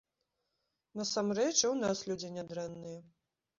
[1.01, 2.99] Насамрэч, і ў нас людзі нядрэнныя.